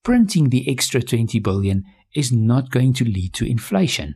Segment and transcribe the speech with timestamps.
[0.02, 1.84] Printing the extra 20 billion
[2.16, 4.16] is not going to lead to inflation.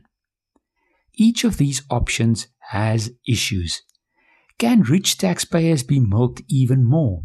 [1.14, 3.82] Each of these options has issues.
[4.58, 7.24] Can rich taxpayers be milked even more?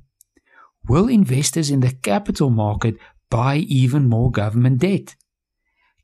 [0.87, 2.95] Will investors in the capital market
[3.29, 5.15] buy even more government debt?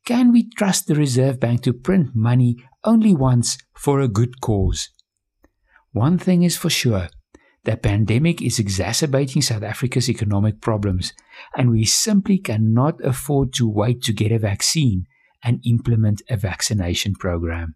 [0.06, 4.90] Can we trust the Reserve Bank to print money only once for a good cause?
[5.92, 7.10] One thing is for sure
[7.64, 11.14] the pandemic is exacerbating South Africa's economic problems,
[11.56, 15.06] and we simply cannot afford to wait to get a vaccine
[15.44, 17.76] and implement a vaccination program.